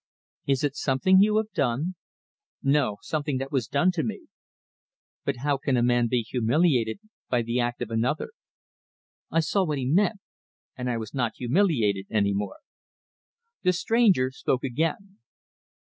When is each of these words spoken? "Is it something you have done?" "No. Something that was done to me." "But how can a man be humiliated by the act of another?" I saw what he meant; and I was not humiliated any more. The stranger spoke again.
"Is 0.47 0.63
it 0.63 0.75
something 0.75 1.19
you 1.19 1.37
have 1.37 1.51
done?" 1.51 1.93
"No. 2.63 2.97
Something 3.01 3.37
that 3.37 3.51
was 3.51 3.67
done 3.67 3.91
to 3.91 4.01
me." 4.01 4.29
"But 5.25 5.35
how 5.45 5.57
can 5.57 5.77
a 5.77 5.83
man 5.83 6.07
be 6.07 6.23
humiliated 6.27 7.01
by 7.29 7.43
the 7.43 7.59
act 7.59 7.83
of 7.83 7.91
another?" 7.91 8.31
I 9.29 9.41
saw 9.41 9.63
what 9.63 9.77
he 9.77 9.85
meant; 9.85 10.19
and 10.75 10.89
I 10.89 10.97
was 10.97 11.13
not 11.13 11.33
humiliated 11.35 12.07
any 12.09 12.33
more. 12.33 12.61
The 13.61 13.73
stranger 13.73 14.31
spoke 14.31 14.63
again. 14.63 15.19